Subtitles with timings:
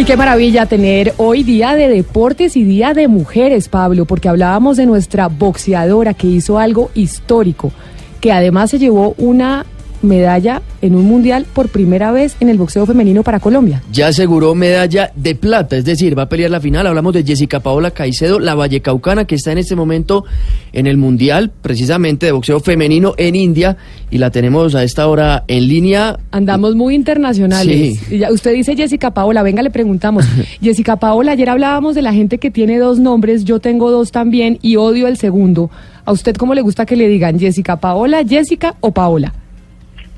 [0.00, 4.78] Y qué maravilla tener hoy día de deportes y día de mujeres, Pablo, porque hablábamos
[4.78, 7.70] de nuestra boxeadora que hizo algo histórico,
[8.18, 9.66] que además se llevó una
[10.02, 13.82] medalla en un mundial por primera vez en el boxeo femenino para Colombia.
[13.92, 16.86] Ya aseguró medalla de plata, es decir, va a pelear la final.
[16.86, 20.24] Hablamos de Jessica Paola Caicedo, la vallecaucana, que está en este momento
[20.72, 23.76] en el mundial, precisamente de boxeo femenino en India,
[24.10, 26.18] y la tenemos a esta hora en línea.
[26.30, 27.98] Andamos muy internacionales.
[28.08, 28.22] Sí.
[28.30, 30.24] Usted dice Jessica Paola, venga, le preguntamos.
[30.62, 34.58] Jessica Paola, ayer hablábamos de la gente que tiene dos nombres, yo tengo dos también
[34.62, 35.70] y odio el segundo.
[36.04, 39.32] ¿A usted cómo le gusta que le digan Jessica Paola, Jessica o Paola?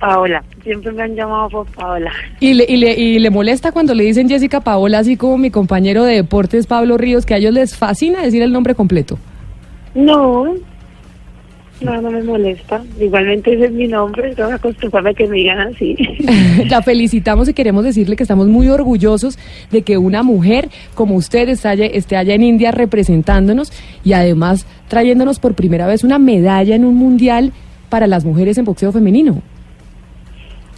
[0.00, 2.12] Paola, siempre me han llamado por Paola.
[2.40, 5.50] Y le, y, le, y le molesta cuando le dicen Jessica Paola, así como mi
[5.50, 9.18] compañero de deportes Pablo Ríos, que a ellos les fascina decir el nombre completo.
[9.94, 10.54] No,
[11.80, 12.82] no, no me molesta.
[13.00, 15.96] Igualmente ese es mi nombre, tengo que acostumbrarme a que me digan así.
[16.70, 19.38] La felicitamos y queremos decirle que estamos muy orgullosos
[19.70, 23.72] de que una mujer como usted esté allá, esté allá en India representándonos
[24.04, 27.52] y además trayéndonos por primera vez una medalla en un mundial
[27.88, 29.42] para las mujeres en boxeo femenino.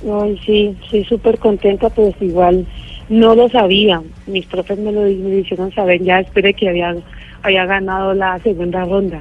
[0.07, 2.67] Ay, sí, estoy súper contenta, pues igual
[3.09, 4.03] no lo sabía.
[4.27, 6.95] Mis profes me lo me hicieron saber ya esperé que había,
[7.43, 9.21] había ganado la segunda ronda.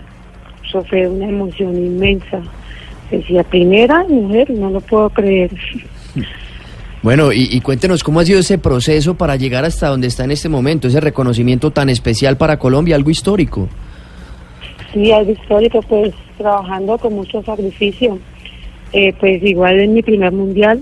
[0.67, 2.41] Eso fue una emoción inmensa.
[3.09, 5.51] Decía, primera mujer, no lo puedo creer.
[7.03, 10.31] Bueno, y, y cuéntenos cómo ha sido ese proceso para llegar hasta donde está en
[10.31, 13.69] este momento, ese reconocimiento tan especial para Colombia, algo histórico.
[14.91, 18.19] Sí, algo histórico, pues trabajando con mucho sacrificio.
[18.99, 20.81] Eh, pues igual en mi primer mundial,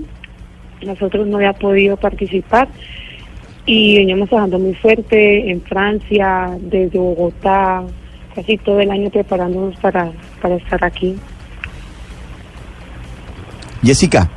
[0.85, 2.69] nosotros no había podido participar
[3.65, 7.83] y veníamos trabajando muy fuerte en Francia, desde Bogotá,
[8.33, 11.17] casi todo el año preparándonos para, para estar aquí.
[13.83, 14.29] Jessica,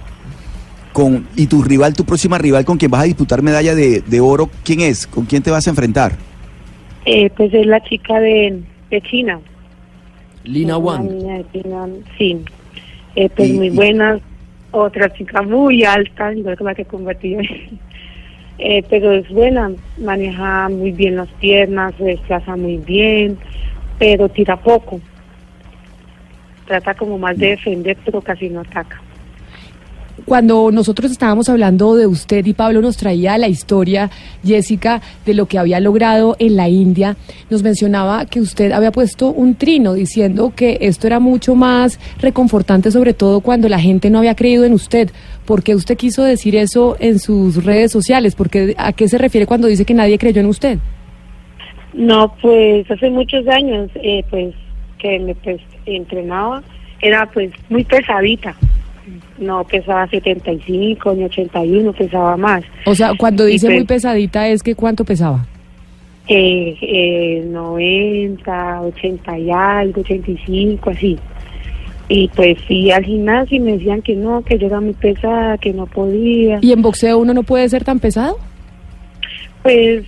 [0.92, 4.20] con, ¿y tu rival, tu próxima rival con quien vas a disputar medalla de, de
[4.20, 5.06] oro, quién es?
[5.06, 6.16] ¿Con quién te vas a enfrentar?
[7.04, 9.38] Eh, pues es la chica de, de China.
[10.42, 11.08] Lina Wang.
[11.08, 11.86] niña de China,
[12.18, 12.44] sí.
[13.20, 14.20] Eh, pues Y- muy y- buena,
[14.70, 17.36] otra chica muy alta, igual que la que convertí.
[18.60, 23.38] Eh, pero es buena, maneja muy bien las piernas, se desplaza muy bien,
[24.00, 25.00] pero tira poco.
[26.66, 29.00] Trata como más de defender, pero casi no ataca.
[30.24, 34.10] Cuando nosotros estábamos hablando de usted y Pablo nos traía la historia,
[34.44, 37.16] Jessica, de lo que había logrado en la India,
[37.50, 42.90] nos mencionaba que usted había puesto un trino diciendo que esto era mucho más reconfortante,
[42.90, 45.10] sobre todo cuando la gente no había creído en usted.
[45.46, 48.34] ¿Por qué usted quiso decir eso en sus redes sociales?
[48.34, 50.78] Porque, ¿A qué se refiere cuando dice que nadie creyó en usted?
[51.94, 54.54] No, pues hace muchos años, eh, pues
[54.98, 56.62] que me pues, entrenaba,
[57.00, 58.54] era pues muy pesadita.
[59.38, 62.64] No pesaba 75 ni 81, pesaba más.
[62.86, 65.46] O sea, cuando dice pues- muy pesadita es que cuánto pesaba.
[66.30, 71.18] Eh, eh, 90, 80 y algo, 85, así.
[72.10, 75.56] Y pues fui al gimnasio y me decían que no, que yo era muy pesada,
[75.58, 76.58] que no podía.
[76.60, 78.38] ¿Y en boxeo uno no puede ser tan pesado?
[79.62, 80.04] Pues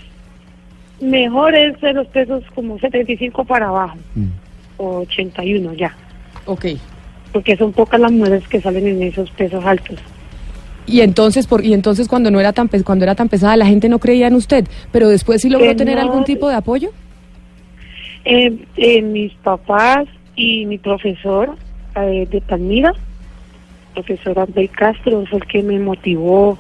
[1.01, 3.97] mejor es de los pesos como 75 para abajo,
[4.77, 5.95] o 81 ya,
[6.47, 6.67] Ok.
[7.33, 9.99] Porque son pocas las mujeres que salen en esos pesos altos.
[10.87, 13.89] Y entonces, por, y entonces cuando no era tan cuando era tan pesada, la gente
[13.89, 16.03] no creía en usted, pero después sí logró Que tener no.
[16.03, 16.91] algún tipo de apoyo.
[18.25, 21.57] Eh, eh, mis papás y mi profesor
[21.97, 22.93] eh, de Palmira,
[23.95, 26.59] profesor Abel Castro, fue el que me motivó,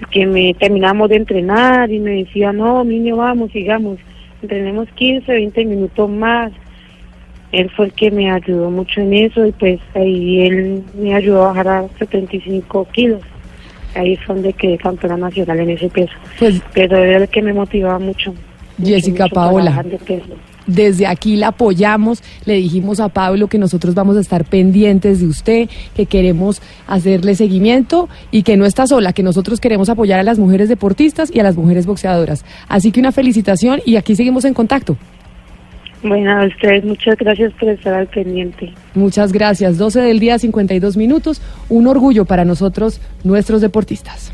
[0.00, 3.98] el que me terminamos de entrenar y me decía, no, niño, vamos, sigamos,
[4.42, 6.52] entrenemos 15, 20 minutos más.
[7.52, 11.44] Él fue el que me ayudó mucho en eso y pues ahí él me ayudó
[11.44, 13.22] a bajar a 75 kilos.
[13.94, 16.12] Ahí fue donde quedé campeona nacional en ese peso.
[16.38, 18.34] Pues Pero era el que me motivaba mucho.
[18.82, 19.82] Jessica mucho Paola.
[19.82, 19.98] de
[20.68, 25.26] desde aquí la apoyamos, le dijimos a Pablo que nosotros vamos a estar pendientes de
[25.26, 30.22] usted, que queremos hacerle seguimiento y que no está sola, que nosotros queremos apoyar a
[30.22, 32.44] las mujeres deportistas y a las mujeres boxeadoras.
[32.68, 34.98] Así que una felicitación y aquí seguimos en contacto.
[36.02, 38.72] Bueno, a ustedes muchas gracias por estar al pendiente.
[38.94, 39.78] Muchas gracias.
[39.78, 41.42] 12 del día, 52 minutos.
[41.68, 44.32] Un orgullo para nosotros, nuestros deportistas.